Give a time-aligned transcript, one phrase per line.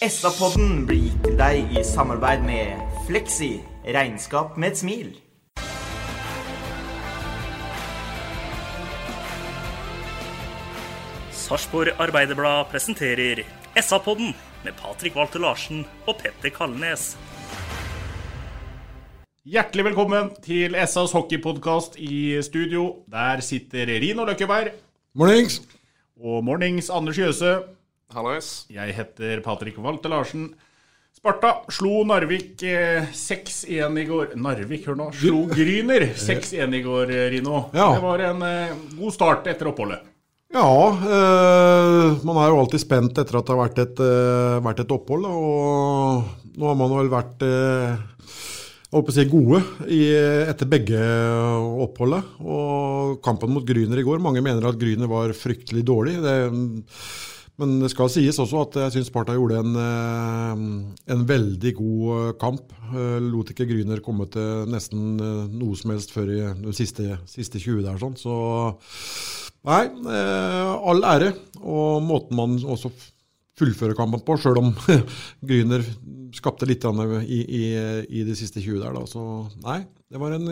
[0.00, 3.58] SA-podden blir gitt til deg i samarbeid med Fleksi.
[3.84, 5.08] Regnskap med et smil.
[11.36, 13.42] Sarpsborg Arbeiderblad presenterer
[13.76, 14.32] SA-podden
[14.64, 17.18] med Patrik Walter Larsen og Petter Kalnes.
[19.44, 23.02] Hjertelig velkommen til SAs hockeypodkast i studio.
[23.04, 24.72] Der sitter Rino Løkkeberg
[25.12, 25.60] Mornings.
[26.16, 27.58] og mornings Anders Jøse.
[28.14, 28.64] Hallais.
[28.72, 30.50] Jeg heter Patrik Walter Larsen.
[31.14, 34.32] Sparta slo Narvik eh, 6-1 i går.
[34.40, 35.08] Narvik, hør nå.
[35.14, 37.66] Slo Gryner 6-1 i går, eh, Rino.
[37.76, 37.90] Ja.
[37.94, 40.06] Det var en eh, god start etter oppholdet.
[40.50, 44.82] Ja, eh, man er jo alltid spent etter at det har vært et, eh, vært
[44.82, 45.26] et opphold.
[45.28, 48.00] da, Og nå har man vel vært eh,
[49.14, 50.02] si gode i,
[50.50, 50.98] etter begge
[51.86, 52.26] oppholdet.
[52.42, 56.16] Og kampen mot Gryner i går, mange mener at Gryner var fryktelig dårlig.
[56.24, 56.38] Det,
[57.60, 60.62] men det skal sies også at jeg syns Sparta gjorde en, eh,
[61.12, 62.72] en veldig god eh, kamp.
[62.90, 67.60] Eh, Lot ikke Gryner komme til nesten noe som helst før i de siste, siste
[67.60, 68.00] 20 der.
[68.00, 68.16] Sånn.
[68.16, 68.34] Så
[69.68, 71.34] nei, all ære.
[71.60, 72.92] Og måten man også
[73.60, 74.72] fullfører kampen på, sjøl om
[75.48, 75.84] Gryner
[76.32, 77.62] skapte litt i, i,
[78.08, 78.96] i de siste 20 der.
[78.96, 79.04] Da.
[79.10, 79.26] Så
[79.66, 80.48] nei, det var en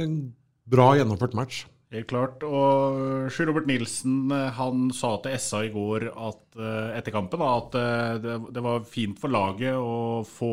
[0.69, 1.65] bra gjennomført match.
[1.94, 2.43] Helt klart.
[2.44, 7.44] Og Sjur Robert Nilsen eh, han sa til SA i går at, eh, etter kampen
[7.44, 10.53] at eh, det, var fint for laget å få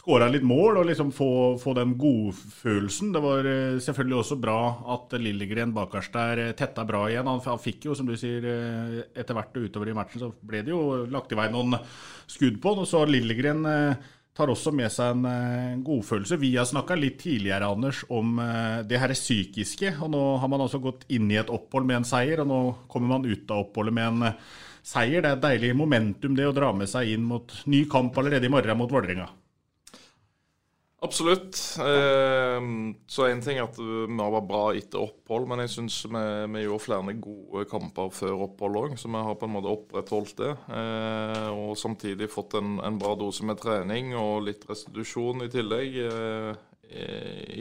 [0.00, 3.10] skåra litt mål og liksom få, få den godfølelsen.
[3.12, 3.48] Det var
[3.84, 4.60] selvfølgelig også bra
[4.94, 7.28] at Lillegren bakerst der tetta bra igjen.
[7.28, 8.46] Han, fikk jo, som du sier,
[9.10, 11.74] etter hvert og utover i matchen så ble det jo lagt i vei noen
[12.30, 12.86] skudd på han.
[12.86, 13.66] Og så Lillegren
[14.40, 16.38] tar også med seg en eh, godfølelse.
[16.40, 19.94] Vi har snakka litt tidligere Anders, om eh, det her psykiske.
[20.00, 22.60] og Nå har man altså gått inn i et opphold med en seier, og nå
[22.90, 24.40] kommer man ut av oppholdet med en eh,
[24.80, 25.20] seier.
[25.20, 28.48] Det er et deilig momentum det å dra med seg inn mot ny kamp allerede
[28.48, 29.28] i morgen mot Vålerenga.
[31.00, 31.56] Absolutt.
[31.80, 32.60] Eh,
[33.08, 36.64] så én ting er at vi var bra etter opphold, men jeg syns vi, vi
[36.66, 40.50] gjorde flere gode kamper før opphold òg, så vi har på en måte opprettholdt det.
[40.76, 45.96] Eh, og samtidig fått en, en bra dose med trening og litt restitusjon i tillegg
[46.04, 46.52] eh,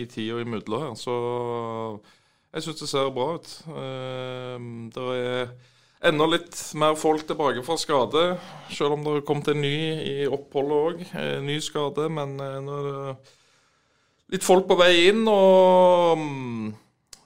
[0.03, 0.99] i tida imellom her.
[0.99, 1.16] Så
[2.51, 3.55] jeg syns det ser bra ut.
[3.72, 5.53] Eh, det er
[5.99, 8.23] enda litt mer folk tilbake fra skade,
[8.71, 11.03] selv om det har kommet en ny i oppholdet òg.
[11.45, 13.17] Ny skade, men eh, nå er det
[14.35, 15.25] litt folk på vei inn.
[15.27, 16.71] Og mm,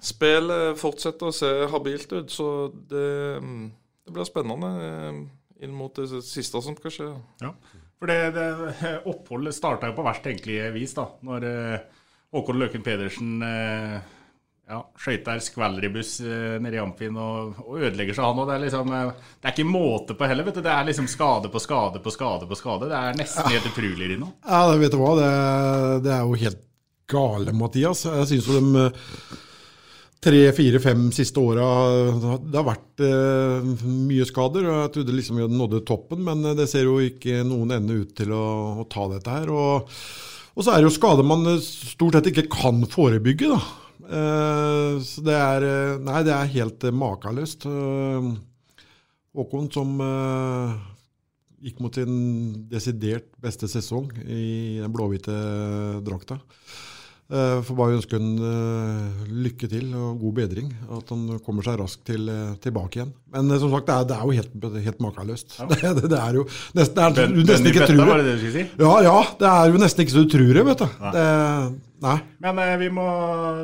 [0.03, 3.07] spillet fortsetter å se habilt ut, så det,
[3.43, 3.63] mm,
[4.07, 5.23] det blir spennende eh,
[5.63, 7.09] inn mot det siste som skal skje.
[7.43, 7.53] Ja.
[8.01, 11.07] For det, det oppholdet starta jo på verst tenkelige vis, da.
[11.23, 12.01] Når eh,
[12.33, 13.99] Håkon Løken Pedersen eh,
[14.69, 18.49] ja, skøyter skvallerbuss eh, nede i Amfin og, og ødelegger seg, han òg.
[18.49, 20.63] Det, liksom, eh, det er ikke måte på heller, vet du.
[20.65, 22.89] Det er liksom skade på skade på skade på skade.
[22.91, 24.31] Det er nesten helt utrolig, Rino.
[24.47, 25.31] Ja, det vet du hva, det,
[26.07, 26.63] det er jo helt
[27.11, 28.05] gale, Mathias.
[28.07, 29.03] Jeg syns jo de eh,
[30.23, 31.67] tre, fire, fem siste åra
[32.39, 34.71] Det har vært eh, mye skader.
[34.71, 37.99] og Jeg trodde liksom vi hadde nådd toppen, men det ser jo ikke noen ende
[38.05, 38.45] ut til å,
[38.79, 39.51] å ta dette her.
[39.51, 39.93] Og,
[40.55, 43.63] og så er det jo skader man stort sett ikke kan forebygge, da.
[44.03, 47.67] Eh, så det er eh, Nei, det er helt eh, makeløst.
[49.33, 49.97] Håkon som
[51.63, 52.17] gikk mot sin
[52.69, 55.33] desidert beste sesong i den blåhvite
[56.05, 56.37] drakta.
[57.33, 60.67] Eh, Får bare ønske han eh, lykke til og god bedring.
[60.93, 63.13] At han kommer seg raskt til, eh, tilbake igjen.
[63.33, 65.55] Men eh, som sagt, det er, det er jo helt, helt makeløst.
[65.73, 66.43] Det, det, det er jo
[66.77, 68.67] nesten, det er, du nesten ikke tror det si?
[68.77, 69.17] Ja, ja.
[69.39, 71.01] Det er jo nesten ikke så du tror det, vet du.
[71.15, 71.25] Det,
[72.05, 72.15] nei.
[72.45, 73.05] Men eh, vi må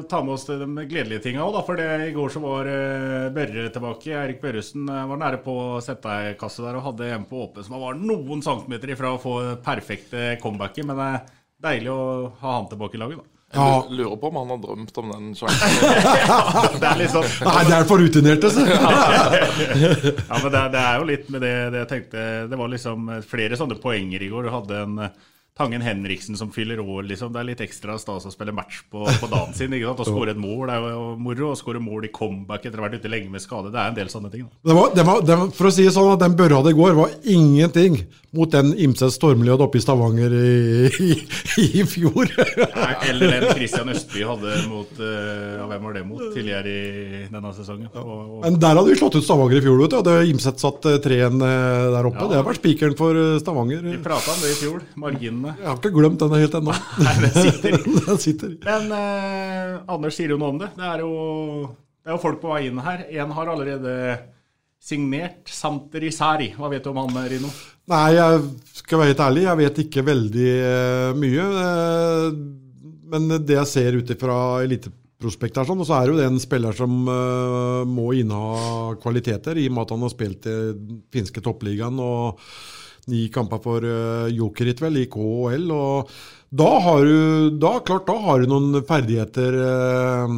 [0.10, 0.58] ta med oss de
[0.90, 4.14] gledelige tinga òg, for det, i går så var eh, Børre tilbake.
[4.18, 7.44] Erik Børresen eh, var nære på å sette ei kasse der og hadde en på
[7.46, 10.90] åpen som var noen centimeter ifra å få perfekte comebacket.
[10.90, 11.36] Men det er
[11.70, 12.02] deilig å
[12.42, 13.36] ha han tilbake i laget, da.
[13.50, 15.72] Jeg lurer på om han har drømt om den sjansen.
[16.82, 18.66] det er litt sånn Nei, det er for rutinerte, så.
[18.68, 23.10] ja, men det, det er jo litt med det, det jeg tenkte Det var liksom
[23.26, 24.46] flere sånne poenger i går.
[24.46, 25.02] Du hadde en
[25.60, 27.34] Tangen Henriksen som fyller år, liksom.
[27.36, 29.74] Det er litt ekstra stas å spille match på, på dagen sin.
[29.76, 30.06] ikke sant?
[30.06, 31.52] Å skåre et mål det er jo moro.
[31.52, 33.74] Å skåre mål i comeback etter å ha vært ute lenge med skade.
[33.74, 34.48] Det er en del sånne ting.
[34.64, 36.96] Det var, det var, det for å si det sånn, at den børra det går,
[36.98, 38.00] var ingenting
[38.36, 41.10] mot den Imset Stormli hadde oppe i Stavanger i, i,
[41.82, 42.30] i fjor.
[42.76, 47.54] Nei, Eller den Christian Østby hadde mot uh, Hvem var det mot tidligere i denne
[47.58, 47.90] sesongen?
[47.98, 49.82] Og, og, Men der hadde vi slått ut Stavanger i fjor.
[49.82, 49.98] vet du.
[50.02, 52.22] Hadde Imset satt eh, 3-1 eh, der oppe.
[52.22, 52.30] Ja.
[52.32, 53.84] Det har vært spikeren for eh, Stavanger.
[53.86, 54.84] vi prata om det i fjor.
[55.00, 55.49] Marginene.
[55.58, 56.76] Jeg har ikke glemt den helt ennå.
[57.06, 57.78] Nei, den sitter.
[58.08, 58.58] den sitter.
[58.66, 60.72] Men eh, Anders sier jo noe om det.
[60.78, 61.14] Det er jo,
[62.04, 63.08] det er jo folk på vei inn her.
[63.24, 63.96] En har allerede
[64.80, 66.54] signert Santer Isari.
[66.58, 67.52] Hva vet du om han, Rino?
[67.90, 68.42] Nei, jeg
[68.80, 69.44] skal være helt ærlig.
[69.48, 71.52] Jeg vet ikke veldig eh, mye.
[71.66, 72.42] eh,
[73.10, 76.42] men det jeg ser ut ifra eliteprospektet, her, sånn, så er det jo det en
[76.42, 80.58] spiller som eh, må inneha kvaliteter, i og med at han har spilt i
[81.14, 82.44] finske toppligaen og
[83.10, 85.68] ni kamper for uh, Jokerit, vel, i KHL.
[85.76, 86.14] Og
[86.50, 90.32] da har du da, klart, da har du noen ferdigheter eh,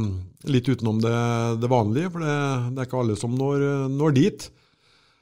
[0.52, 1.14] litt utenom det,
[1.62, 2.34] det vanlige, for det,
[2.76, 3.64] det er ikke alle som når,
[3.94, 4.48] når dit.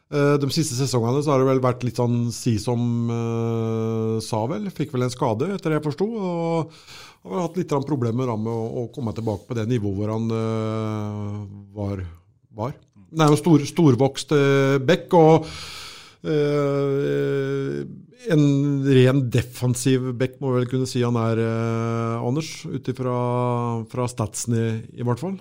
[0.10, 4.42] Eh, De siste sesongene så har det vel vært litt sånn si som uh, sa
[4.50, 4.66] vel.
[4.74, 6.10] Fikk vel en skade, etter det jeg forsto.
[6.10, 6.74] Og
[7.28, 11.44] har hatt litt problemer med å, å komme tilbake på det nivået hvor han uh,
[11.76, 12.06] var.
[12.56, 12.74] var.
[13.10, 15.14] Det er jo stor, storvokst uh, bekk.
[15.18, 15.68] og eh,
[18.28, 18.44] en
[18.84, 22.66] ren defensiv back må vel kunne si han er, eh, Anders.
[22.68, 24.68] Ut ifra statsen i,
[25.00, 25.40] i hvert fall.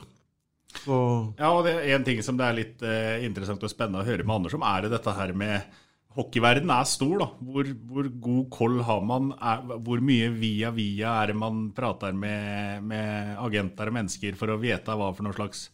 [0.78, 0.94] Så
[1.38, 4.08] Ja, og det er en ting som det er litt eh, interessant og spennende å
[4.08, 5.84] høre med Anders om, er det dette her med
[6.18, 7.26] Hockeyverden er stor, da.
[7.46, 9.28] Hvor, hvor god koll har man?
[9.38, 14.50] Er, hvor mye via via er det man prater med, med agenter og mennesker for
[14.50, 15.68] å vite hva for noen slags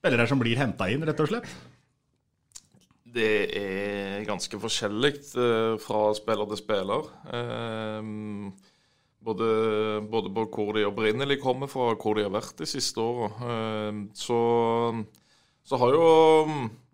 [0.00, 1.52] spillere som blir henta inn, rett og slett?
[3.10, 7.08] Det er ganske forskjellig eh, fra spiller til spiller.
[7.34, 8.10] Eh,
[9.24, 9.48] både,
[10.12, 13.32] både på hvor de opprinnelig kommer fra, og hvor de har vært de siste åra.
[13.54, 14.38] Eh, så,
[15.66, 16.06] så har jo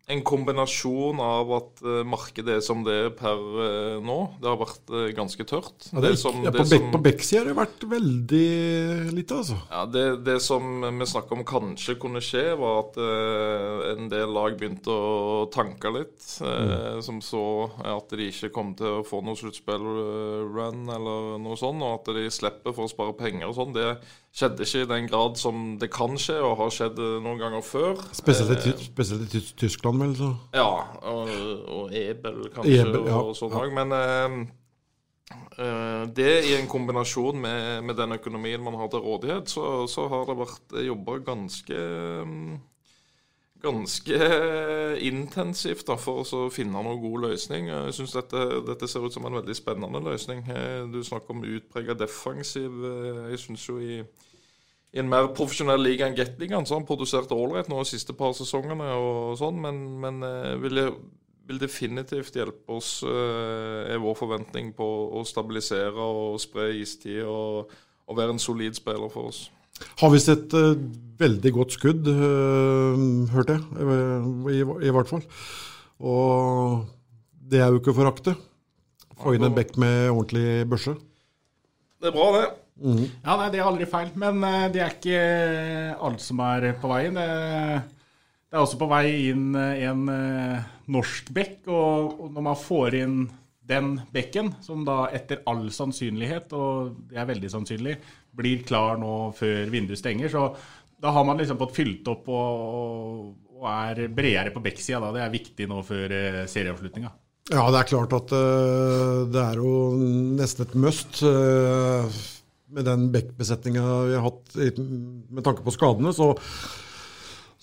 [0.09, 4.19] en kombinasjon av at eh, markedet er som det er per eh, nå.
[4.39, 5.89] Det har vært eh, ganske tørt.
[5.91, 9.35] ja, det Det som- ja, på, bekk, som- på Beck-sida har det vært veldig lite,
[9.41, 9.57] altså.
[9.71, 10.63] Ja, det, det som
[11.01, 15.91] vi snakker om kanskje kunne skje, var at eh, en del lag begynte å tanke
[15.91, 16.23] litt.
[16.41, 17.43] eh, Som så
[17.83, 22.29] at de ikke kom til å få noe sluttspill-run eller noe sånt, og at de
[22.31, 23.75] slipper for å spare penger og sånn.
[23.75, 23.99] Det
[24.37, 27.97] skjedde ikke i den grad som det kan skje, og har skjedd noen ganger før.
[28.17, 30.31] Spesielt i, spesielt i Tyskland, så.
[30.55, 30.69] ja,
[31.13, 31.33] og,
[31.79, 33.65] og Ebel kanskje, Ebel, ja, og sånn ja.
[33.81, 34.39] Men eh,
[35.59, 40.09] eh, det i en kombinasjon med, med den økonomien man har til rådighet, så, så
[40.13, 41.83] har det vært jobba ganske
[42.27, 42.57] mm,
[43.67, 44.17] Ganske
[45.09, 47.71] intensivt da, for å finne noen god løsning.
[47.73, 50.43] Jeg syns dette, dette ser ut som en veldig spennende løsning.
[50.53, 52.71] Eh, Du snakker om utprega defensiv.
[52.85, 54.03] eh, Jeg syns jo i
[54.97, 58.17] i en mer profesjonell liga enn Gateligaen, så har han produsert ålreit nå de siste
[58.17, 60.81] par sesongene, og sånn, men, men eh, vil,
[61.49, 64.89] vil definitivt hjelpe oss, eh, er vår forventning på
[65.19, 67.77] å stabilisere og spre istid og,
[68.09, 69.45] og være en solid spiller for oss.
[70.01, 70.73] Har visst et uh,
[71.21, 72.97] veldig godt skudd, uh,
[73.29, 75.27] hørte jeg, i, i, i hvert fall.
[76.01, 76.87] Og
[77.45, 78.33] det er jo ikke å forakte.
[79.21, 80.97] Få inn en bekk med ordentlig børse.
[82.01, 82.47] Det er bra, det.
[82.77, 85.21] Ja, nei, Det er aldri feil, men eh, det er ikke
[86.09, 87.17] alt som er på veien.
[87.17, 92.99] Det, er også på vei inn eh, en eh, norsk bekk, og, når man får
[93.01, 93.19] inn
[93.67, 97.97] den bekken, som da etter all sannsynlighet, og det er veldig sannsynlig,
[98.37, 100.51] blir klar nå før vinduet stenger, så
[101.03, 105.01] da har man liksom fått fylt opp og, og, er bredere på bekksida.
[105.01, 105.11] da.
[105.17, 106.13] Det er viktig nå før
[106.49, 107.11] serieavslutninga.
[107.47, 109.75] Ja, det er klart at uh, det er jo
[110.39, 111.21] nesten et must.
[111.23, 112.17] eh,
[112.73, 116.33] med den backbesetninga vi har hatt med tanke på skadene, så,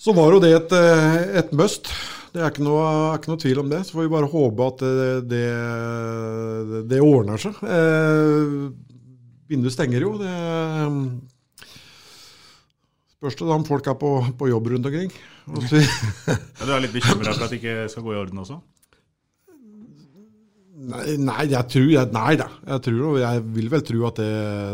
[0.00, 1.90] så var jo det et, eh, et must.
[2.34, 3.84] Det er ikke, noe, er ikke noe tvil om det.
[3.86, 5.44] Så får vi bare håpe at det, det,
[6.90, 7.60] det ordner seg.
[7.62, 8.56] Eh,
[9.52, 10.16] vinduet stenger jo.
[10.18, 10.34] Det,
[13.14, 15.12] Spørs det da om folk er på, på jobb rundt omkring.
[16.60, 18.58] Du er litt bekymra for at det ikke skal gå i orden også?
[20.74, 22.48] Nei, nei, jeg tror jeg, Nei da.
[22.66, 24.32] Jeg, tror, jeg vil vel tro at det,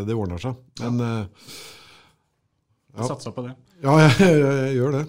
[0.08, 0.56] det ordner seg.
[0.80, 1.18] Men ja.
[2.96, 3.08] ja.
[3.10, 3.54] satsa på det.
[3.84, 5.02] ja, jeg, jeg, gjør det.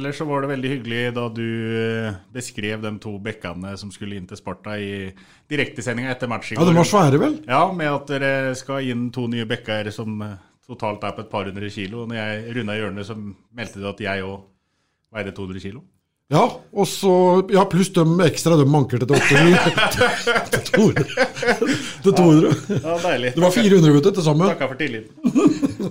[0.00, 1.46] Ellers så var det veldig hyggelig da du
[1.80, 5.08] eh, beskrev de to bekkene som skulle inn til Sparta i
[5.50, 7.40] direktesendinga etter match i Ja, de var svære, vel?
[7.48, 10.38] Ja, med at dere skal inn to nye bekker som eh,
[10.70, 12.04] totalt er på et par hundre kilo.
[12.08, 14.44] Når jeg runda hjørnet, så meldte du at jeg òg
[15.14, 15.82] veide 200 kilo.
[16.30, 17.12] Ja, og så
[17.50, 19.72] Ja, pluss de ekstra de manker til 800.
[20.52, 21.08] til 200.
[22.04, 22.52] til 200.
[22.84, 23.32] Ja, deilig.
[23.34, 24.52] Det var 400 ute til sammen.
[24.52, 25.10] Takka for tilliten.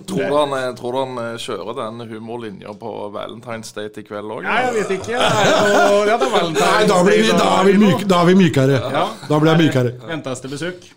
[0.07, 4.31] Tror han, eh, tror du han eh, kjører den humorlinja på Valentine's Day til kveld
[4.37, 4.47] òg?
[4.47, 5.19] Nei, jeg vet ikke.
[5.19, 8.31] Det ja, det er Valentine's Nei, da, blir vi, da, er vi myk, da er
[8.31, 8.81] vi mykere.
[8.95, 9.05] Ja.
[9.27, 9.95] Da blir jeg mykere.
[10.07, 10.91] Ventes til besøk?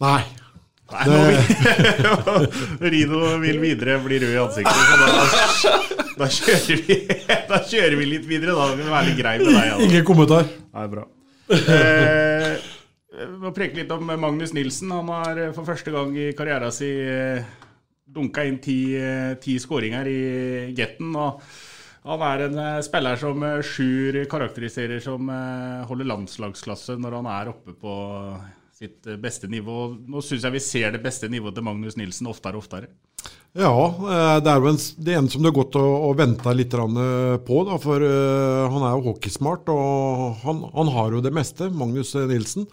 [0.00, 0.20] Nei.
[0.88, 1.20] Nei, det...
[2.96, 4.84] Rino vil videre, bli rød i ansiktet.
[4.88, 6.98] Så da, da, kjører vi,
[7.52, 8.56] da kjører vi litt videre.
[8.58, 9.62] Da vi være litt grei med deg.
[9.62, 9.86] Altså.
[9.86, 10.50] Ingen kommentar.
[10.74, 11.06] Nei, bra.
[11.48, 12.58] Eh,
[13.18, 14.92] vi må preke litt om Magnus Nilsen.
[14.94, 17.56] Han har eh, for første gang i karrieren sin eh,
[18.08, 20.20] dunka inn ti, eh, ti skåringer i
[20.76, 21.16] Getten.
[21.16, 21.42] og
[22.08, 25.28] han er en spiller som Sjur karakteriserer som
[25.90, 27.96] holder landslagsklasse når han er oppe på
[28.72, 29.90] sitt beste nivå.
[30.08, 32.88] Nå syns jeg vi ser det beste nivået til Magnus Nilsen oftere og oftere.
[33.58, 36.52] Ja, eh, det er jo en, det ene som du har gått og, og venta
[36.54, 37.64] litt eh, på.
[37.66, 42.14] Da, for eh, han er jo hockeysmart, og han, han har jo det meste, Magnus
[42.30, 42.68] Nilsen.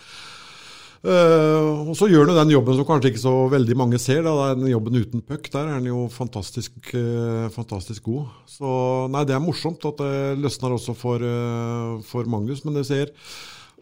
[1.06, 4.24] Uh, og så gjør han den jobben som kanskje ikke så veldig mange ser.
[4.26, 5.52] Da, den jobben uten puck.
[5.54, 8.32] Der er han jo fantastisk, uh, fantastisk god.
[8.50, 8.72] Så
[9.14, 12.64] nei, det er morsomt at det løsner også for, uh, for Magnus.
[12.66, 13.14] Men du ser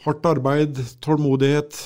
[0.04, 1.80] hardt arbeid, tålmodighet.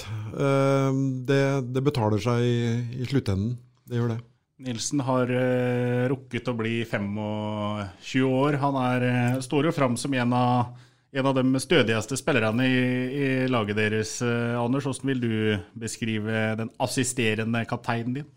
[1.29, 2.57] det, det betaler seg i,
[2.97, 3.59] i sluttenden.
[3.85, 4.19] Det gjør det.
[4.57, 8.55] Nilsen har uh, rukket å bli 25 år.
[8.57, 10.71] Han er, uh, står jo fram som en av,
[11.13, 12.79] en av de stødigste spillerne i,
[13.13, 14.15] i laget deres.
[14.25, 15.35] Uh, Anders, hvordan vil du
[15.77, 18.33] beskrive den assisterende kapteinen din?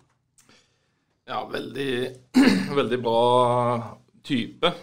[1.30, 1.88] Ja, veldig,
[2.82, 3.24] veldig bra
[4.26, 4.74] type.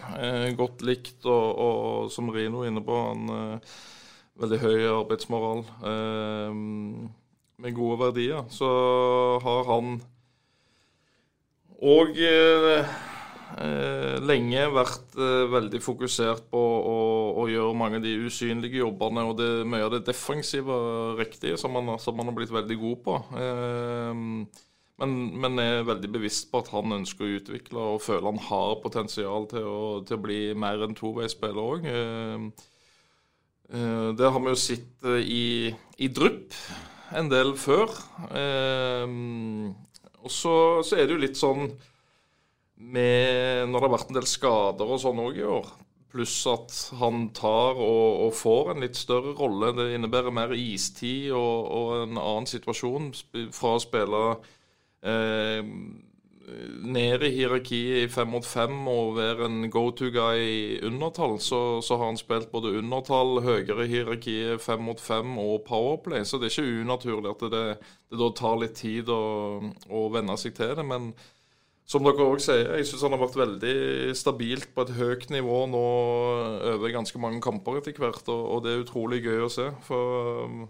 [0.58, 3.60] Godt likt, og, og som Rino er inne på, han
[4.42, 5.60] veldig høy arbeidsmoral.
[7.62, 8.48] Med gode verdier.
[8.50, 8.66] Så
[9.44, 10.00] har han
[11.88, 12.94] og eh,
[13.62, 16.96] eh, lenge vært eh, veldig fokusert på å,
[17.40, 20.78] å gjøre mange av de usynlige jobbene og det, mye av det defensive
[21.20, 23.18] riktige som han, som han har blitt veldig god på.
[24.98, 28.80] Men, men er veldig bevisst på at han ønsker å utvikle og føler han har
[28.82, 31.86] potensial til å, til å bli mer enn toveispiller òg.
[34.18, 35.70] Det har vi jo sett i,
[36.02, 36.56] i drypp
[37.14, 37.94] en del før.
[40.24, 40.54] Og så,
[40.86, 41.68] så er det jo litt sånn
[42.78, 45.70] med Når det har vært en del skader og sånn òg i år,
[46.12, 49.72] pluss at han tar og, og får en litt større rolle.
[49.76, 53.10] Det innebærer mer istid og, og en annen situasjon
[53.54, 54.22] fra å spille
[55.02, 55.60] eh,
[56.88, 61.98] ned i hierarkiet i fem mot fem og være en go-to-guy i undertall, så, så
[61.98, 66.24] har han spilt både undertall, høyere i hierarkiet, fem mot fem og powerplay.
[66.24, 67.64] Så det er ikke unaturlig at det,
[68.10, 69.24] det da tar litt tid å,
[69.88, 70.86] å venne seg til det.
[70.86, 71.12] Men
[71.88, 73.76] som dere òg sier, jeg syns han har vært veldig
[74.18, 75.86] stabilt på et høyt nivå nå
[76.74, 79.70] over ganske mange kamper etter hvert, og det er utrolig gøy å se.
[79.86, 80.66] For um,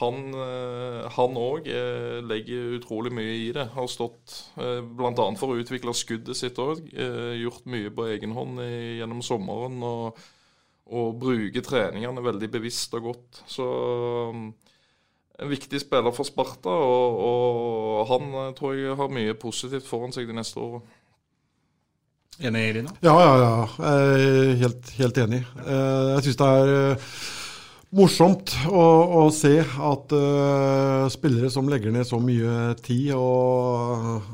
[0.00, 3.68] han eh, òg eh, legger utrolig mye i det.
[3.74, 5.26] Har stått eh, bl.a.
[5.38, 6.82] for å utvikle skuddet sitt òg.
[6.92, 9.78] Eh, gjort mye på egen hånd gjennom sommeren.
[9.86, 10.24] Og,
[10.96, 13.42] og bruker treningene veldig bevisst og godt.
[13.50, 13.66] Så
[14.30, 14.48] um,
[15.38, 20.14] en viktig spiller for Sparta, og, og han eh, tror jeg har mye positivt foran
[20.14, 21.02] seg de neste årene.
[22.36, 22.92] Enig, Irina?
[23.04, 23.52] Ja, ja, ja.
[23.80, 25.42] Jeg er helt, helt enig.
[25.64, 27.12] Eh, Jeg syns det er eh,
[27.94, 28.82] morsomt å,
[29.20, 34.24] å se at uh, spillere som legger ned så mye tid og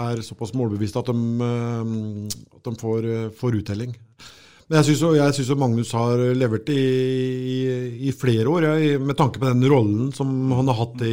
[0.00, 3.92] er såpass målbevisste at de, eh, at de får, uh, får uttelling.
[4.64, 7.58] Men jeg syns jo, Magnus har levert i, i,
[8.08, 11.12] i flere år, jeg, med tanke på den rollen som han har hatt i,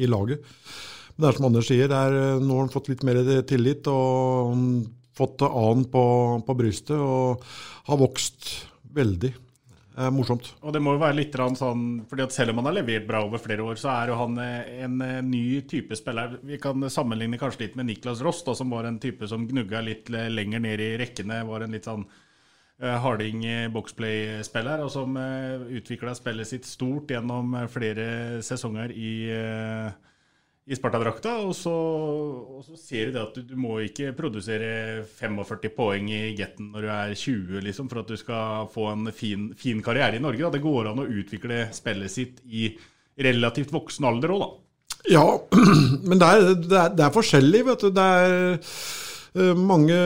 [0.00, 0.40] i, laget.
[1.12, 4.56] Men det er som Anders sier, er, nå har han fått litt mer tillit og
[5.14, 6.04] fått annen på,
[6.46, 7.44] på brystet og
[7.90, 8.48] har vokst
[8.96, 9.34] veldig.
[9.94, 10.48] Eh, morsomt.
[10.66, 13.22] Og det må jo være litt sånn, fordi at Selv om han har levert bra
[13.22, 16.40] over flere år, så er jo han eh, en eh, ny type spiller.
[16.42, 19.84] Vi kan sammenligne kanskje litt med Niklas Ross, da, som var en type som gnugga
[19.86, 21.44] litt lenger ned i rekkene.
[21.46, 22.02] Var en litt sånn
[22.82, 29.94] eh, harding boxplay-spiller, og som uh, utvikla spillet sitt stort gjennom flere sesonger i, eh,
[30.64, 31.52] i Sparta-drakta, og,
[32.56, 36.70] og så ser du det at du, du må ikke produsere 45 poeng i getten
[36.72, 40.24] når du er 20, liksom, for at du skal få en fin, fin karriere i
[40.24, 40.40] Norge.
[40.46, 40.54] Da.
[40.54, 42.70] Det går an å utvikle spillet sitt i
[43.20, 44.52] relativt voksen alder òg, da.
[45.12, 45.26] Ja,
[46.08, 47.90] men det er, det er, det er forskjellig, vet du.
[47.92, 48.56] Det er
[49.34, 49.96] mange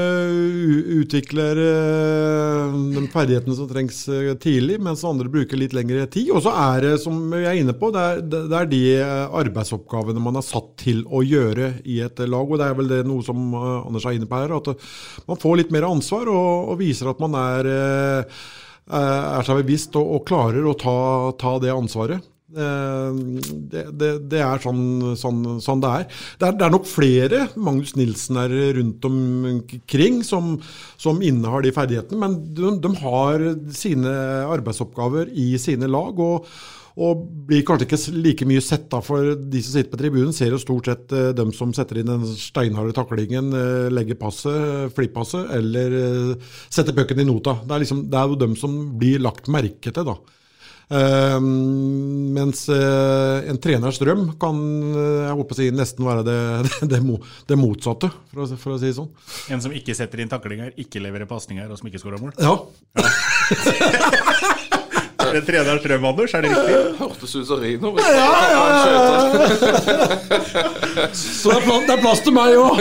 [1.03, 6.31] utvikler eh, de ferdighetene som trengs eh, tidlig, mens andre bruker litt lengre tid.
[6.33, 9.37] Og så er det, som vi er inne på, det er, det er de eh,
[9.43, 12.49] arbeidsoppgavene man er satt til å gjøre i et lag.
[12.49, 14.89] Og det er vel det noe som eh, Anders er inne på her, at eh,
[15.29, 18.43] man får litt mer ansvar og, og viser at man er, eh,
[18.97, 20.99] er seg bevisst og, og klarer å ta,
[21.37, 22.25] ta det ansvaret.
[22.49, 24.81] Det, det, det er sånn,
[25.21, 26.07] sånn, sånn det er.
[26.41, 26.55] det er.
[26.57, 30.55] Det er nok flere Magnus Nilsen er rundt omkring som,
[30.97, 34.17] som innehar de ferdighetene, men de, de har sine
[34.49, 36.17] arbeidsoppgaver i sine lag.
[36.25, 36.49] og
[36.99, 40.51] og blir kanskje ikke like mye sett, da, for de som sitter på tribunen, ser
[40.51, 45.47] jo stort sett eh, dem som setter inn den steinharde taklingen, eh, legger passet, flippasset,
[45.61, 47.61] eller eh, setter pucken i nota.
[47.63, 50.17] Det er, liksom, det er jo dem som blir lagt merke til, da.
[50.89, 54.57] Eh, mens eh, en treners drøm kan
[54.89, 56.39] eh, jeg håper å si, nesten være det,
[56.95, 57.01] det,
[57.51, 59.11] det motsatte, for å, for å si det sånn.
[59.53, 62.33] En som ikke setter inn taklinger, ikke leverer pasninger, og som ikke skårer mål.
[62.41, 62.57] Ja.
[62.97, 64.25] Er
[65.35, 66.35] det treners Strøm, Anders?
[66.35, 66.75] Er det riktig?
[67.01, 67.89] Hørtes ut som Rino.
[71.15, 72.77] Så det er, plass, det er plass til meg òg!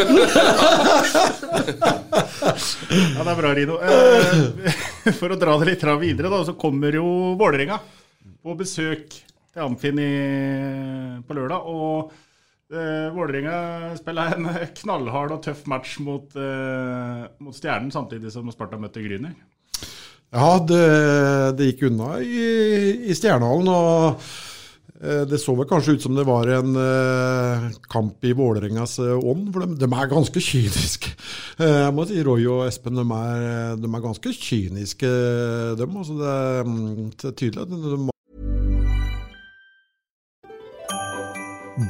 [2.92, 3.76] Ja, det er bra, Rino.
[3.82, 7.08] Eh, For å dra det litt videre, da, så kommer jo
[7.40, 7.78] Vålerenga
[8.44, 10.00] på besøk til Amfin
[11.28, 11.62] på lørdag.
[11.68, 12.16] Og
[12.68, 18.76] Uh, Vålerenga spiller en knallhard og tøff match mot, uh, mot Stjernen, samtidig som Sparta
[18.76, 19.38] møtte Gryner.
[20.36, 20.84] Ja, det,
[21.56, 22.48] det gikk unna i,
[23.08, 23.70] i Stjernehallen.
[23.72, 24.26] og
[25.00, 29.16] eh, det så vel kanskje ut som det var en eh, kamp i Vålerengas eh,
[29.16, 31.14] ånd, for de, de er ganske kyniske.
[31.64, 35.14] Jeg må si Roy og Espen de er, de er ganske kyniske,
[35.80, 35.96] dem.
[35.96, 36.36] Altså det,
[36.68, 38.14] mm, det er tydelig at de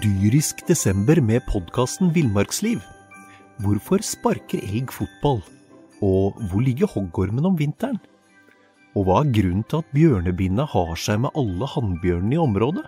[0.04, 2.84] Dyrisk desember med podkasten Villmarksliv.
[3.64, 5.40] Hvorfor sparker elg fotball?
[6.06, 7.98] Og hvor ligger hoggormen om vinteren?
[8.98, 12.82] Og hva er grunnen til at bjørnebinna har seg med alle hannbjørnene i området?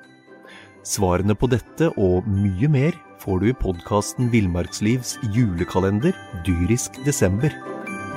[0.82, 7.54] Svarene på dette og mye mer får du i podkasten Villmarkslivs julekalender Dyrisk desember,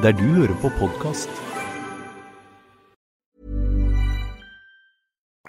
[0.01, 1.29] der du hører på podkast.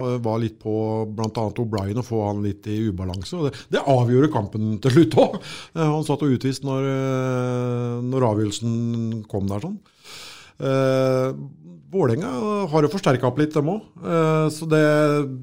[0.03, 0.75] Var litt på
[1.15, 1.47] bl.a.
[1.47, 3.39] O'Brien og få han litt i ubalanse.
[3.39, 5.41] og Det, det avgjorde kampen til slutt òg.
[5.79, 8.73] Han satt og utvist når, eh, når avgjørelsen
[9.31, 9.63] kom der.
[9.63, 9.79] sånn.
[11.93, 12.29] Vålerenga
[12.71, 13.85] har jo forsterka opp litt, dem òg.
[14.01, 14.83] Eh, så det,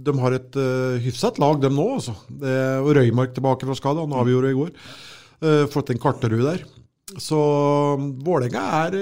[0.07, 1.87] de har et eh, hyfsat lag, dem nå.
[2.01, 2.15] Også.
[2.43, 4.73] Det, og Røymark tilbake fra skade, han avgjorde i går.
[5.41, 6.65] Eh, fått en Karterud der.
[7.21, 7.39] Så
[8.27, 8.99] Vålerenga er,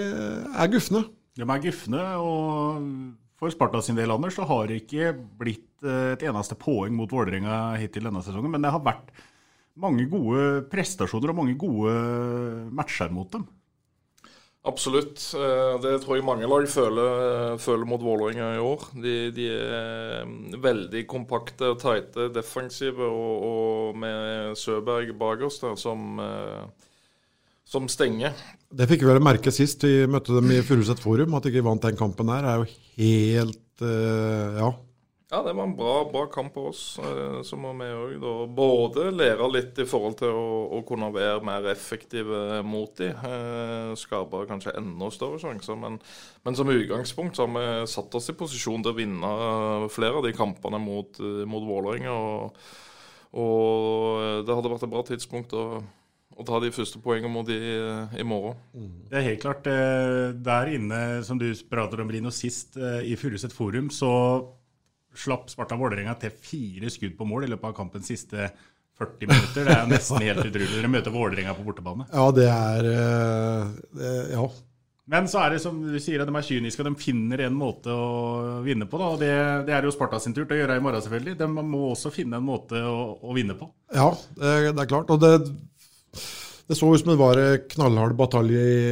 [0.52, 1.06] er gufne.
[1.38, 2.84] De er gufne, og
[3.38, 7.76] for Sparta sin del, Anders, så har det ikke blitt et eneste poeng mot Vålerenga
[7.78, 8.50] hittil denne sesongen.
[8.50, 9.12] Men det har vært
[9.78, 11.92] mange gode prestasjoner og mange gode
[12.74, 13.46] matcher mot dem.
[14.68, 15.22] Absolutt.
[15.35, 18.88] Eh, Det tror jeg mange lag føler, føler mot Vålerenga i år.
[19.00, 25.61] De, de er mm, veldig kompakte og tighte defensive, og, og med Søberg bak oss
[25.62, 26.90] der som, eh,
[27.68, 28.37] som stenger.
[28.68, 31.38] Det fikk vi vel merke sist vi møtte dem i Furuset Forum.
[31.38, 34.74] At de ikke vant den kampen der, er jo helt eh, Ja.
[35.30, 36.98] Ja, det var en bra, bra kamp for oss.
[36.98, 40.46] eh, Så må vi òg både lære litt i forhold til å,
[40.78, 45.76] å kunne være mer effektive mot de, eh, Skape kanskje enda større sjanser.
[45.76, 45.98] Men,
[46.46, 49.32] men som utgangspunkt så har vi satt oss i posisjon til å vinne
[49.92, 52.16] flere av de kampene mot, eh, mot Vålerenga.
[52.16, 52.72] Og,
[53.36, 55.64] og det hadde vært et bra tidspunkt å,
[56.38, 58.56] å ta de første poengene mot de eh, i morgen.
[59.12, 59.68] Det er helt klart.
[59.68, 64.08] eh, Der inne, som du prater om, Rino, sist eh, i Furuset Forum, så
[65.18, 68.50] slapp Sparta Vålerenga til fire skudd på mål i løpet av kampens siste
[68.98, 69.68] 40 minutter.
[69.68, 70.70] Det er nesten helt utrolig.
[70.74, 72.09] Dere møter Vålerenga på bortebane.
[72.12, 74.48] Ja, det er eh, det, Ja.
[75.09, 77.54] Men så er det som du sier, at de er kyniske, og de finner en
[77.57, 78.98] måte å vinne på.
[79.00, 79.31] Da, og det,
[79.64, 81.38] det er jo Sparta sin tur til å gjøre i morgen, selvfølgelig.
[81.38, 83.70] De må også finne en måte å, å vinne på.
[83.96, 85.09] Ja, det, det er klart.
[85.14, 85.31] Og det,
[86.68, 88.85] det så ut som det var en knallhard batalje i,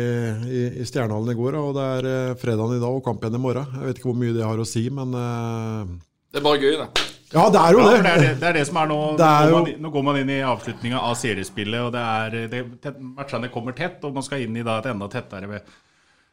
[0.49, 1.61] i, i Stjernehallen i går.
[1.61, 3.77] Og det er eh, fredagen i dag og kamp igjen i morgen.
[3.77, 5.97] Jeg vet ikke hvor mye det har å si, men eh,
[6.37, 7.05] Det er bare gøy, det.
[7.33, 7.97] Ja, det er jo Ja, det.
[7.97, 8.99] for det, er det, det er det som er nå.
[9.17, 11.95] Det er nå, går jo- man, nå går man inn i avslutninga av seriespillet, og
[11.95, 15.63] det er, det, matchene kommer tett, og man skal inn i da et enda tettere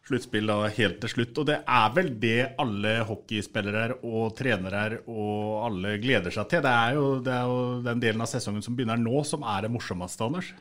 [0.04, 1.40] sluttspill da helt til slutt.
[1.40, 6.66] Og det er vel det alle hockeyspillere og trenere og alle gleder seg til.
[6.68, 9.64] Det er jo, det er jo den delen av sesongen som begynner nå, som er
[9.64, 10.52] det morsomste, Anders.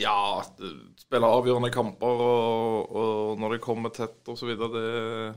[0.00, 0.40] Ja,
[0.98, 4.54] spille avgjørende kamper og, og når det kommer tett osv.
[4.56, 4.84] Det,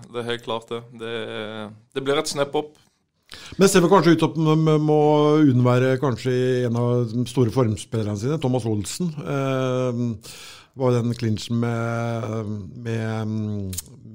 [0.10, 0.82] det er helt klart det.
[1.02, 1.14] det.
[1.94, 2.04] det.
[2.06, 2.78] blir et snap opp.
[3.60, 5.00] Men ser vel kanskje ut at man må
[5.44, 6.34] unnvære kanskje
[6.68, 9.14] en av de store formspillerne sine, Thomas Olsen.
[9.22, 10.04] Eh,
[10.74, 13.28] var den clinchen med, med,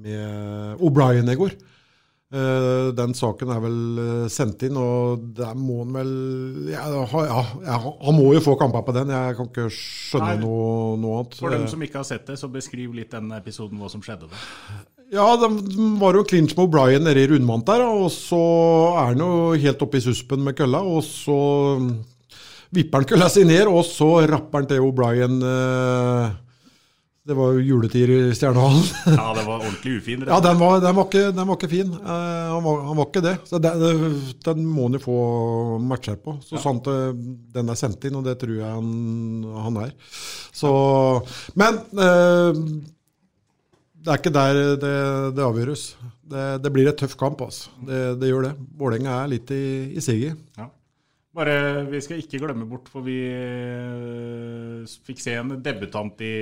[0.03, 1.55] med O'Brien i går.
[2.29, 6.11] Uh, den saken er vel uh, sendt inn, og der må han vel
[6.69, 10.43] ja, ja, ja, Han må jo få kamper på den, jeg kan ikke skjønne Nei,
[10.43, 11.39] noe, noe, annet.
[11.41, 14.29] For dem som ikke har sett det, så beskriv litt den episoden, hva som skjedde
[14.29, 14.43] da.
[15.09, 15.49] Ja, det
[15.97, 18.37] var jo clinch med O'Brien nede i rundmant der, og så
[18.93, 21.37] er han jo helt oppe i suspen med kølla, og så
[22.75, 26.29] vipper han kølla si ned, og så rapper han til O'Brien uh,
[27.29, 28.85] det var jo juletid i Stjernehallen.
[29.05, 30.23] ja, det var ordentlig ufin.
[30.25, 31.91] ja, den var, den, var ikke, den var, ikke, fin.
[31.93, 33.33] Uh, han, var, han, var, ikke det.
[33.45, 33.73] Så det,
[34.45, 35.17] Den må han jo få
[35.91, 36.39] matcher på.
[36.41, 36.63] Så ja.
[36.63, 37.11] sant uh,
[37.53, 39.93] den er sendt inn, og det tror jeg han, han er.
[40.57, 40.71] Så,
[41.59, 42.63] men uh,
[44.09, 44.93] det er ikke der det,
[45.37, 45.83] det avgjøres.
[46.65, 47.43] Det, blir et tøff kamp.
[47.45, 47.69] Altså.
[47.85, 48.53] Det, gjør det.
[48.79, 50.39] Vålerenga er litt i, i siget.
[50.57, 50.65] Ja.
[51.37, 53.19] Bare, Vi skal ikke glemme bort, for vi
[55.05, 56.33] fikk se en debutant i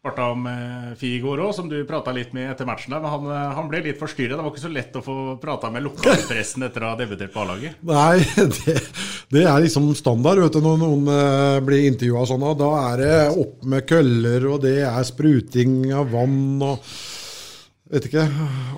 [0.00, 2.94] Sparta med går òg, som du prata litt med etter matchen.
[2.94, 4.38] der, men han, eh, han ble litt forstyrra.
[4.38, 7.42] Det var ikke så lett å få prata med lokalpressen etter å ha debutert på
[7.42, 7.82] A-laget?
[7.84, 8.22] Nei,
[8.54, 8.78] det,
[9.30, 12.46] det, er liksom standard vet du, når noen uh, blir intervjua sånn.
[12.46, 16.92] Og da er det opp med køller, og det er spruting av vann og
[17.90, 18.22] Vet ikke.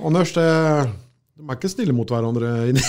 [0.09, 0.45] Anders, det,
[1.37, 2.85] de er ikke snille mot hverandre inni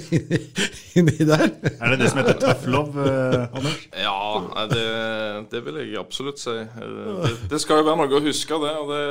[0.98, 1.44] inni der.
[1.78, 3.84] Er det det som heter tough love, eh, Anders?
[4.02, 4.86] Ja, det,
[5.52, 6.54] det, vil jeg absolutt si.
[6.56, 8.72] Det, det, skal jo være noe å huske, det.
[8.80, 9.04] Og det,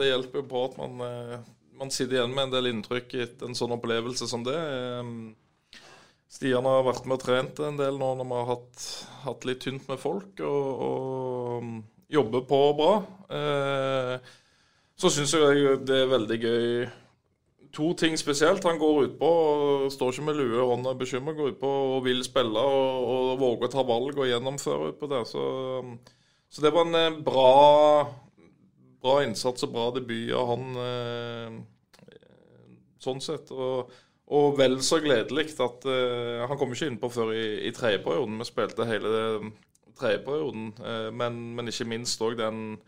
[0.00, 1.40] det hjelper jo på at man, eh,
[1.80, 4.60] man, sitter igjen med en del inntrykk etter en sånn opplevelse som det.
[6.26, 8.86] Eh, Stian har vært med og trent en del nå når vi har hatt,
[9.24, 12.92] hatt litt tynt med folk, og, og jobber på bra.
[14.96, 16.86] Så syns jeg det er veldig gøy
[17.76, 18.64] to ting spesielt.
[18.64, 19.30] Han går utpå
[19.92, 23.68] står ikke med lue i hånda bekymra, Går utpå og vil spille og, og våger
[23.68, 25.22] å ta valg og gjennomføre utpå det.
[25.28, 25.44] Så,
[26.48, 27.50] så, det var en eh, bra,
[29.04, 31.58] bra innsats og bra debut av han eh,
[33.02, 33.52] sånn sett.
[33.52, 33.92] Og,
[34.26, 38.38] og vel så gledelig at uh, Han kom ikke innpå før i, i tredje perioden.
[38.40, 39.12] Vi spilte hele
[39.96, 42.80] tredje perioden, uh, men, men, ikke minst òg den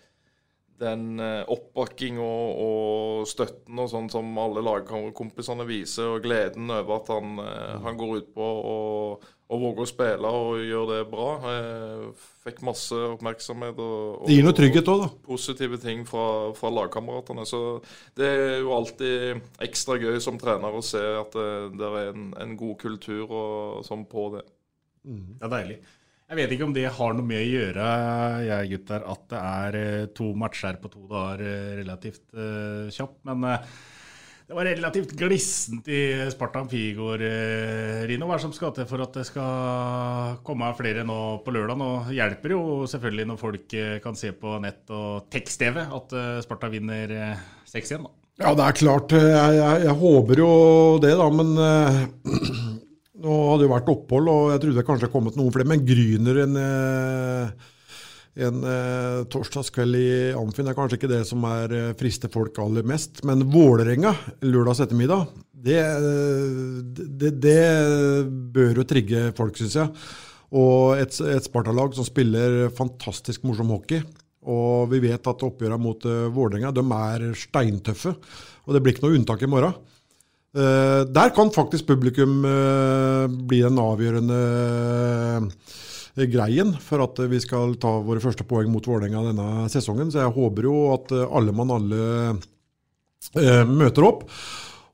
[0.79, 6.99] den oppbakkinga oppbakking og, og, støtten og sånn som alle lagkompisene viser, og gleden over
[6.99, 11.01] at han, eh, han går ut på og, og, våger å spille og gjør det
[11.11, 11.29] bra.
[11.53, 17.47] Eh, fikk masse oppmerksomhet og, noe trygghet også, positive ting fra, fra, lagkameratene.
[17.49, 17.81] Så
[18.19, 22.33] det er jo alltid ekstra gøy som trener å se at det, det er en,
[22.39, 24.45] en, god kultur og, sånn på det.
[25.09, 25.39] Mm.
[25.39, 25.79] Det er deilig.
[26.29, 27.85] Jeg vet ikke om det har noe med å gjøre,
[28.45, 33.23] jeg gutter, at det er eh, to matcher på to dager eh, relativt uh, kjapt.
[33.25, 33.65] Men uh,
[34.45, 38.29] det var relativt glissent i Sparta Amfigård, uh, Rino.
[38.29, 41.81] Hva er det som skal til for at det skal komme flere nå på lørdag?
[41.81, 42.63] Nå hjelper jo
[42.93, 47.17] selvfølgelig når folk kan se på nett og tekst-TV at Sparta vinner
[47.73, 48.05] 6-1.
[48.45, 49.17] Ja, det er klart.
[49.17, 50.53] Jeg, jeg, jeg, håper jo
[51.01, 51.33] det, da.
[51.41, 51.57] Men
[53.53, 55.69] hadde jo vært opphold, og jeg trodde det kanskje hadde kommet noen flere.
[55.71, 57.67] Men Gryner en, eh,
[58.47, 60.09] en eh, torsdagskveld i
[60.39, 63.25] Amfin er kanskje ikke det som er eh, frister folk aller mest.
[63.29, 64.15] Men Vålerenga
[64.47, 65.81] lørdags ettermiddag, det,
[67.19, 67.61] det, det
[68.55, 69.93] bør jo trigge folk, syns jeg.
[70.57, 74.01] Og et, et Sparta-lag som spiller fantastisk morsom hockey.
[74.49, 78.15] Og vi vet at oppgjørene mot uh, Vålerenga er steintøffe.
[78.65, 79.75] Og det blir ikke noe unntak i morgen.
[80.59, 84.39] Uh, der kan faktisk publikum uh, bli den avgjørende
[85.47, 90.11] uh, greien for at vi skal ta våre første poeng mot Vålerenga denne sesongen.
[90.11, 92.03] Så jeg håper jo at alle mann alle
[93.71, 94.27] møter opp.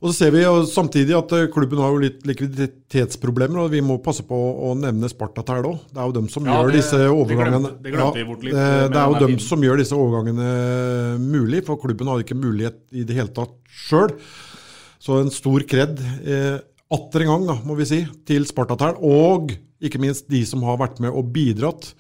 [0.05, 4.27] Og så ser vi samtidig at klubben har jo litt likviditetsproblemer, og vi må passe
[4.29, 5.79] på å nevne Sparta her òg.
[5.89, 8.53] Det er jo dem som ja, gjør det, disse overgangene Det glemte, det, litt.
[8.59, 10.51] Ja, det er jo dem som gjør disse overgangene
[11.25, 14.13] mulig, for klubben har ikke mulighet i det hele tatt sjøl.
[15.05, 16.57] Så en stor kred eh,
[16.95, 18.97] atter en gang, da, må vi si, til Spartatæl.
[19.05, 19.53] Og
[19.85, 21.91] ikke minst de som har vært med og bidratt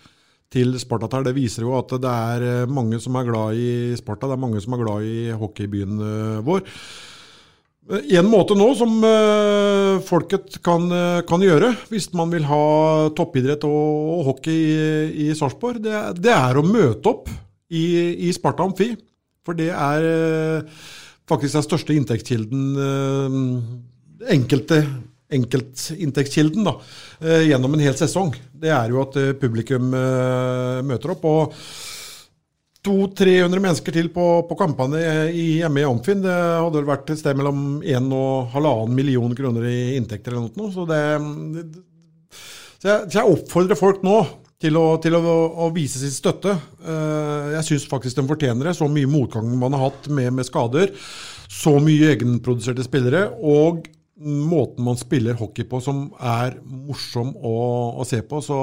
[0.54, 1.26] til Spartatæl.
[1.28, 4.44] Det viser jo at det er eh, mange som er glad i Sparta, det er
[4.46, 6.64] mange som er glad i hockeybyen eh, vår.
[7.90, 8.96] Eh, en måte nå som
[10.08, 10.88] folket kan,
[11.28, 12.64] kan, gjøre, hvis man vil ha
[13.16, 14.84] toppidrett og, hockey i,
[15.26, 17.28] i Sarpsborg, det, det, er å møte opp
[17.68, 17.84] i,
[18.24, 18.94] i Sparta Amfi
[19.44, 20.06] For det er
[21.30, 23.40] faktisk den største inntektskilden eh,
[24.34, 24.84] Enkelte
[25.34, 26.74] enkeltinntektskilden da,
[27.24, 28.30] eh, gjennom en hel sesong.
[28.54, 31.24] Det er jo at eh, publikum møter opp.
[31.26, 31.56] og
[32.84, 35.00] 200-300 mennesker til på, på kampene
[35.32, 36.20] hjemme i Amfin.
[36.22, 40.70] Det hadde vært et sted mellom 1 og 1,5 million kroner i inntekter eller noe.
[40.74, 41.00] Så, det,
[42.76, 44.18] så, jeg, så jeg oppfordrer folk nå
[44.62, 45.22] til å, til å,
[45.64, 46.54] å vise sin støtte.
[46.84, 48.76] Eh, jeg syns faktisk de fortjener det.
[48.78, 50.94] Så mye motgang man har hatt med, med skader.
[51.50, 53.28] Så mye egenproduserte spillere.
[53.42, 53.84] og
[54.24, 57.54] måten man spiller hockey på som er morsom å,
[57.98, 58.38] å se på.
[58.44, 58.58] Så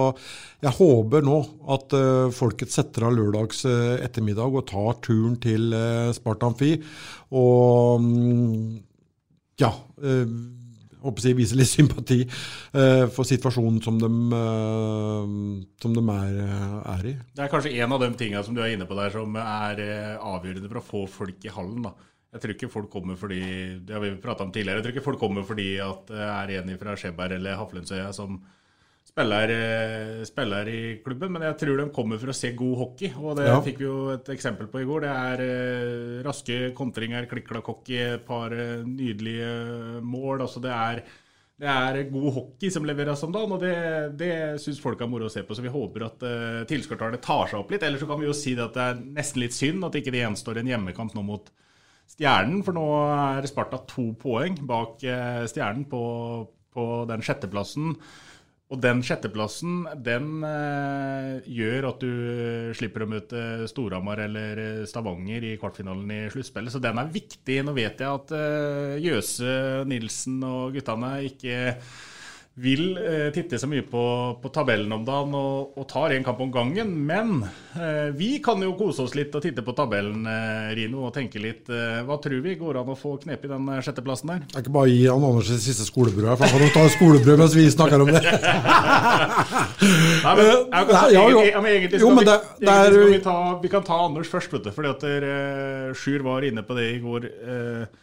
[0.63, 1.39] jeg håper nå
[1.75, 6.77] at uh, folket setter av lørdags uh, ettermiddag og tar turen til uh, Sparta Amfi.
[7.35, 8.79] Og um,
[9.59, 9.75] ja
[11.01, 12.19] håper jeg viser litt sympati
[13.15, 14.11] for situasjonen som de,
[15.81, 16.39] som de er,
[16.95, 17.15] er, i.
[17.35, 19.83] Det er kanskje en av de tingene som du er inne på der som er
[20.17, 21.89] avgjørende for å få folk i hallen.
[21.89, 21.95] da.
[22.31, 23.41] Jeg tror ikke folk kommer fordi
[23.83, 26.77] det har vi om tidligere, jeg tror ikke folk kommer fordi at det er en
[26.79, 28.39] fra Skjeberg eller Haflensøya som
[29.11, 33.11] spiller, eh, spiller, i klubben, men jeg tror de kommer for å se god hockey.
[33.19, 33.57] Og det ja.
[33.63, 35.03] fikk vi jo et eksempel på i går.
[35.05, 40.45] Det er eh, raske kontringer, klikk-klakk-hockey, et par eh, nydelige mål.
[40.47, 41.03] altså det er
[41.61, 43.75] det er god hockey som leveres om dagen, og det,
[44.17, 45.53] det syns folk er moro å se på.
[45.53, 47.83] Så vi håper at uh, tilskuertallet tar seg opp litt.
[47.85, 50.23] Ellers så kan vi jo si at det er nesten litt synd at ikke det
[50.23, 51.51] gjenstår en hjemmekamp nå mot
[52.09, 56.01] Stjernen, for nå er Sparta to poeng bak Stjernen på,
[56.73, 57.93] på den sjetteplassen.
[58.71, 65.57] Og den sjetteplassen den eh, gjør at du slipper å møte Storhamar eller Stavanger i
[65.59, 66.71] kvartfinalen i sluttspillet.
[66.71, 67.57] Så den er viktig.
[67.67, 69.51] Nå vet jeg at eh, Jøse,
[69.91, 71.57] Nilsen og guttene ikke
[72.59, 74.01] vil eh, titte så mye på,
[74.43, 76.89] på tabellen om dagen og, og tar én kamp om gangen.
[77.07, 77.45] Men
[77.79, 81.39] eh, vi kan jo kose oss litt og titte på tabellen, eh, Rino, og tenke
[81.39, 81.71] litt.
[81.71, 84.43] Eh, hva tror vi går an å få knep i den eh, sjetteplassen der?
[84.43, 87.41] Jeg kan ikke bare gi han Anders det siste skolebrødet, for han kan ta skolebrød
[87.45, 88.21] mens vi snakker om det.
[90.25, 91.23] Nei, men, ja, jo.
[91.31, 94.67] Egentlig, egentlig, jo, vi, det, det er, vi, ta, vi, kan ta Anders først, vet
[94.67, 94.73] du.
[94.75, 97.31] Fordi at uh, Sjur var inne på det i går.
[97.47, 98.00] Uh,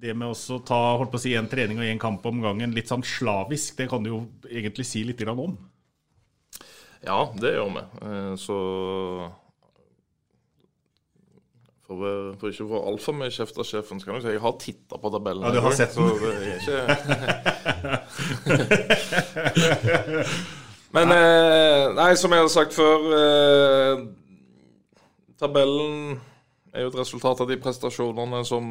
[0.00, 2.74] det med å ta holdt på å si, en trening og en kamp om gangen
[2.76, 5.56] litt sånn slavisk, det kan du jo egentlig si litt om?
[7.06, 7.82] Ja, det gjør vi.
[8.02, 8.56] Eh, så
[11.86, 14.42] for, for ikke å få altfor mye kjeft av sjefen, så kan jeg si jeg
[14.42, 15.44] har titta på tabellen.
[15.46, 16.06] Ja, du har sett den?
[16.56, 16.78] Ikke...
[20.96, 21.18] Men nei.
[21.98, 23.94] nei, som jeg har sagt før eh,
[25.36, 26.16] Tabellen
[26.76, 28.66] er jo et resultat av de prestasjonene som,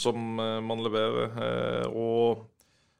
[0.00, 1.34] som eh, man leverer.
[1.46, 2.44] Eh, og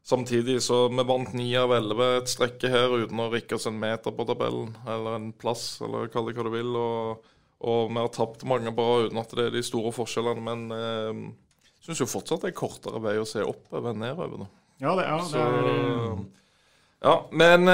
[0.05, 3.81] samtidig så vi vant ni av elleve et strekke her uten å rikke oss en
[3.81, 6.77] meter på tabellen, eller en plass, eller kall det hva du vil.
[6.77, 7.33] Og,
[7.65, 10.45] og, vi har tapt mange bra uten at det er de store forskjellene.
[10.45, 14.49] Men jeg eh, syns jo fortsatt det er kortere vei å se oppover enn nedover.
[14.83, 16.17] Ja, det, er det er...
[16.19, 16.25] Så,
[17.05, 17.69] ja, men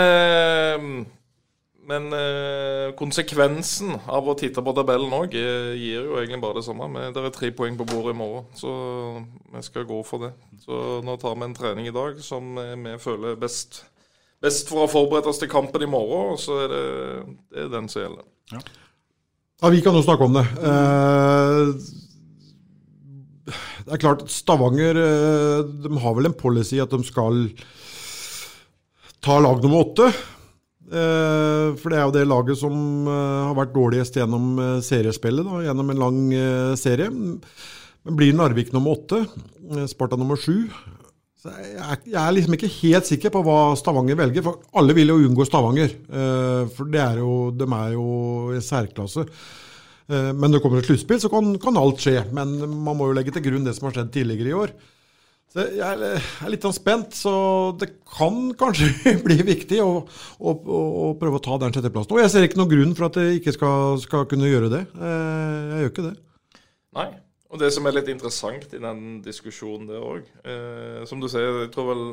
[1.88, 6.66] men eh, konsekvensen av å titte på tabellen òg eh, gir jo egentlig bare det
[6.66, 6.88] samme.
[6.93, 8.73] Men Det er tre poeng på bordet i morgen, så
[9.55, 10.33] vi skal gå for det.
[10.64, 13.83] Så nå tar vi en trening i dag som vi føler best,
[14.45, 16.37] best for å forberede oss til kampen i morgen.
[16.37, 16.85] Og så er det,
[17.51, 18.29] det er den som gjelder.
[18.53, 18.62] Ja.
[19.64, 19.73] ja.
[19.75, 20.47] vi kan jo snakke om det.
[20.61, 21.75] Eh,
[23.87, 27.49] det er klart, Stavanger eh, de har vel en policy at de skal
[29.25, 30.11] ta lag nummer åtte.
[30.90, 32.74] Eh, for det er jo det laget som
[33.07, 36.22] eh, har vært dårligst gjennom eh, seriespillet, da, gjennom en lang
[36.79, 37.11] serie.
[37.11, 39.22] Men blir Narvik nummer åtte,
[39.90, 40.66] Sparta nummer sju
[41.40, 45.22] så jeg, er liksom ikke helt sikker på hva Stavanger velger, for alle vil jo
[45.24, 45.94] unngå Stavanger.
[46.76, 48.09] For det er jo, de er jo
[48.53, 49.24] i særklasse.
[50.12, 52.26] Men når det kommer et sluttspill, så kan, kan, alt skje.
[52.37, 54.74] Men man må jo legge til grunn det som har skjedd tidligere i år.
[55.51, 57.33] Så jeg er litt sånn spent, så
[57.79, 60.05] det kan kanskje bli viktig å,
[60.39, 62.15] å, å prøve å ta den sjetteplassen.
[62.15, 64.85] Og jeg ser ikke noen grunn for at jeg ikke skal, skal, kunne gjøre det.
[64.95, 66.15] Eh, jeg gjør ikke det.
[67.01, 67.09] Nei.
[67.51, 71.65] Og det som er litt interessant i den diskusjonen der òg, eh, som du sier,
[71.65, 72.05] jeg tror vel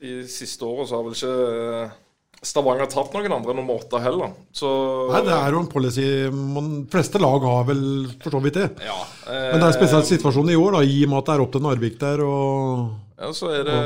[0.00, 1.96] de siste årene så har vel ikke eh,
[2.40, 4.32] Stavanger har tatt noen andre nummer åtte heller.
[4.56, 4.68] Så...
[5.10, 7.82] Nei, det er jo en policy De fleste lag har vel
[8.22, 8.68] for så vidt det.
[8.86, 8.96] Ja,
[9.28, 9.50] eh...
[9.52, 11.52] Men det er spesielt situasjonen i år, da, i og med at det er opp
[11.52, 12.22] til Narvik der.
[12.24, 12.86] Og...
[13.20, 13.76] Ja, så er det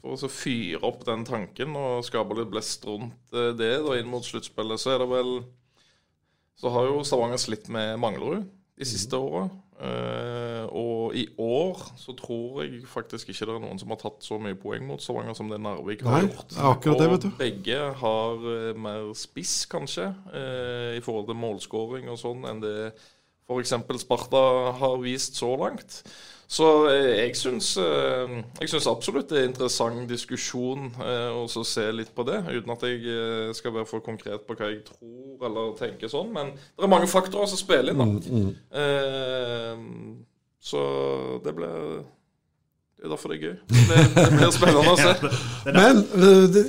[0.00, 4.10] For å fyre opp den tanken og skape litt blest rundt eh, det da, inn
[4.10, 5.30] mot sluttspillet, så er det vel
[6.58, 8.42] Så har jo Stavanger slitt med Manglerud
[8.74, 9.22] de siste mm.
[9.22, 9.46] åra.
[10.70, 14.38] Og i år så tror jeg faktisk ikke det er noen som har tatt så
[14.42, 16.54] mye poeng mot Stavanger som det Narvik har Nei, gjort.
[16.72, 17.30] Akkurat det, vet du.
[17.30, 22.62] Og begge har uh, mer spiss, kanskje, uh, i forhold til målskåring og sånn, enn
[22.64, 22.76] det
[23.44, 23.74] f.eks.
[24.00, 24.44] Sparta
[24.80, 26.00] har vist så langt.
[26.54, 32.36] Så jeg syns, jeg syns absolutt det er interessant diskusjon å se litt på det,
[32.52, 36.30] uten at jeg skal være for konkret på hva jeg tror eller tenker sånn.
[36.36, 38.00] Men det er mange faktorer som spiller inn.
[38.00, 38.06] da.
[38.06, 40.24] Mm, mm.
[40.64, 40.82] Så
[41.44, 41.70] det ble
[43.04, 43.56] det er derfor det er gøy.
[43.68, 45.10] Det, det blir spennende å se.
[45.76, 45.98] Men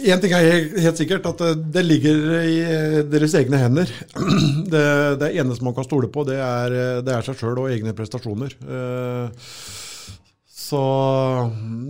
[0.03, 2.57] én ting er helt sikkert, at det ligger i
[3.07, 3.93] deres egne hender.
[4.75, 4.81] Det,
[5.21, 6.73] det eneste man kan stole på, det er,
[7.05, 8.57] det er seg sjøl og egne prestasjoner.
[10.65, 10.81] Så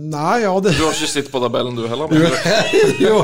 [0.06, 2.12] Nei, ja det Du har ikke sittet på tabellen du heller?
[3.00, 3.14] jo,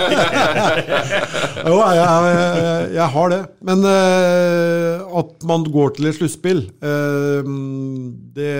[1.69, 3.41] jo jeg, jeg, jeg, har det.
[3.69, 7.53] Men uh, at man går til et sluttspill, uh,
[8.35, 8.55] det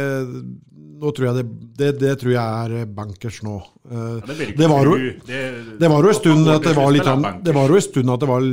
[1.03, 1.47] nå tror jeg det,
[1.81, 3.57] det, det, tror jeg er bankers nå.
[3.91, 4.93] Ja, det, det, var jo,
[5.27, 7.09] det, var jo en stund at det var litt
[7.43, 8.47] Det var jo en stund at det var,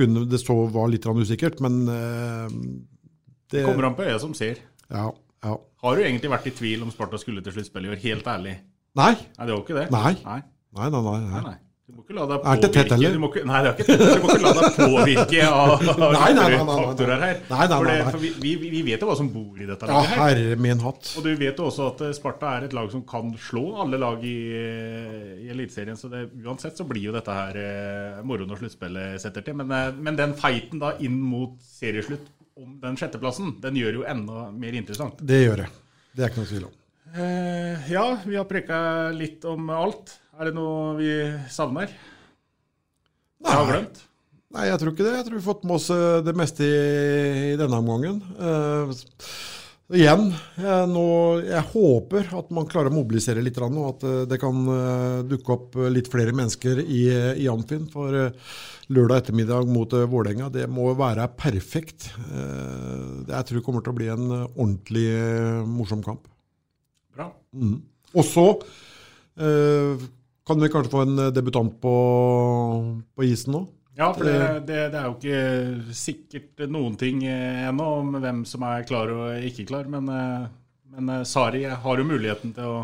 [0.00, 4.62] kunne, det så var litt usikkert, men det, det kommer an på øyet som ser.
[4.88, 5.10] Ja,
[5.42, 5.56] ja.
[5.82, 8.00] Har du egentlig vært i tvil om Sparta skulle til sluttspill i år?
[8.04, 8.56] Helt ærlig.
[8.98, 9.12] Nei.
[9.16, 9.90] Nei, det var ikke det?
[9.90, 10.14] Nei.
[10.22, 10.40] Nei,
[10.78, 11.02] nei, nei.
[11.02, 11.44] nei, nei.
[11.50, 11.60] nei
[11.92, 12.60] du må ikke la deg påvirke.
[12.62, 13.16] Det tett heller?
[13.20, 14.02] Må ikke, nei, det er ikke tett.
[14.02, 17.40] Du må ikke la deg påvirke av nei, nei, nei, faktorer her.
[17.50, 20.14] Nei, nei, nei, For, vi, vi, vi, vet jo hva som bor i dette laget.
[20.14, 21.10] Ja, herre min hatt.
[21.18, 24.00] Og du vet jo også at eh, Sparta er et lag som kan slå alle
[24.00, 24.36] lag i,
[25.42, 25.98] i Eliteserien.
[26.00, 29.58] Så det, uansett så blir jo dette her eh, moro når sluttspillet setter til.
[29.60, 34.06] Men, eh, men den fighten da inn mot serieslutt om den sjetteplassen, den gjør jo
[34.08, 35.20] enda mer interessant.
[35.20, 35.68] Det gjør det.
[36.12, 36.78] Det er ikke noe tvil om.
[37.12, 38.78] Eh, ja, vi har preka
[39.16, 40.16] litt om alt.
[40.38, 41.12] Er det noe vi
[41.52, 41.92] savner?
[43.42, 43.50] Nei.
[43.50, 44.02] Jeg har glemt?
[44.52, 45.16] Nei, jeg tror ikke det.
[45.16, 46.78] Jeg tror vi har fått med oss eh, det meste i,
[47.52, 48.20] i denne omgangen.
[48.36, 48.92] Uh,
[49.92, 51.04] igjen, jeg, nå,
[51.46, 55.56] jeg, håper at man klarer å mobilisere litt, og at uh, det kan uh, dukke
[55.56, 57.02] opp litt flere mennesker i,
[57.42, 57.88] i Amfin.
[57.92, 58.30] For
[58.92, 62.10] lørdag ettermiddag mot Vålerenga, det må være perfekt.
[62.18, 65.06] jeg tror det kommer til å bli en ordentlig
[65.64, 66.26] morsom kamp.
[67.16, 67.30] Bra.
[67.56, 67.78] Mm.
[68.12, 68.48] Og så
[70.46, 71.94] kan vi kanskje få en eh, debutant på,
[73.14, 73.62] på isen nå?
[73.96, 78.44] Ja, for det, det, det, er jo ikke sikkert noen ting eh, ennå om hvem
[78.48, 79.88] som er klar og ikke klar.
[79.92, 80.46] Men, eh,
[80.96, 82.78] men Sari har jo muligheten til å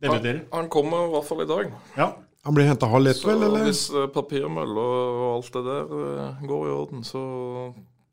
[0.00, 0.46] debutere.
[0.46, 1.74] Han, han kommer i hvert fall i dag.
[1.98, 2.14] Ja.
[2.46, 3.42] Han blir henta halv ett, vel?
[3.42, 3.66] eller?
[3.66, 7.22] Hvis papirmølla og alt det der går i orden, så,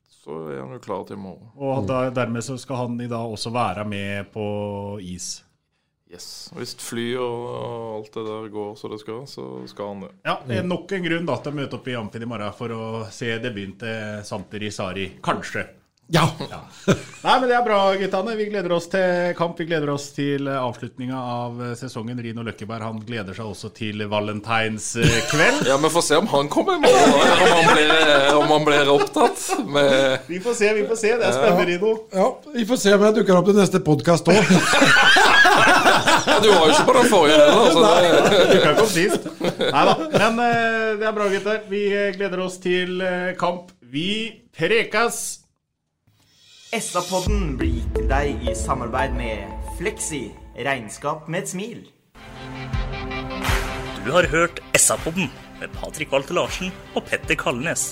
[0.09, 1.51] så er han jo klar til i morgen.
[1.53, 4.47] Og da, dermed så skal han i dag også være med på
[5.05, 5.35] is?
[6.13, 6.29] Yes.
[6.53, 7.45] Hvis fly og
[7.97, 10.11] alt det der går så det skal, så skal han det.
[10.27, 12.53] Ja, det er Nok en grunn da til å møte opp i Amfin i morgen
[12.57, 15.07] for å se debuten til Santeri Sari.
[15.25, 15.65] Kanskje.
[16.13, 16.27] Ja.
[16.51, 16.59] ja.
[17.23, 18.33] Nei, men Det er bra, guttene.
[18.37, 19.55] Vi gleder oss til kamp.
[19.57, 22.19] Vi gleder oss til avslutninga av sesongen.
[22.21, 25.63] Rino Løkkeberg han gleder seg også til valentinskveld.
[25.69, 27.93] ja, Vi får se om han kommer med, om han blir,
[28.37, 31.15] om han blir opptatt med Vi får se, vi får se.
[31.17, 31.95] Det er spennende, Rino.
[32.13, 34.43] Ja, Vi får se om jeg dukker opp til neste podkast òg.
[36.23, 37.61] du var jo ikke på den forrige heller.
[37.65, 37.83] Altså.
[37.83, 39.29] Nei, du kan komme sist.
[39.43, 39.95] Nei da.
[40.17, 41.63] Men uh, det er bra, gutter.
[41.69, 41.85] Vi
[42.17, 43.71] gleder oss til uh, kamp.
[43.93, 44.09] Vi
[44.57, 45.23] prekas!
[46.73, 49.43] SA-podden blir gitt til deg i samarbeid med
[49.77, 50.23] Fleksi
[50.65, 51.83] regnskap med et smil.
[54.03, 55.29] Du har hørt SA-podden
[55.61, 57.91] med Patrik Walter Larsen og Petter Kalnes.